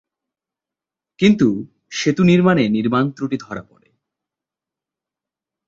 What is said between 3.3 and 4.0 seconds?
ধরা পরে।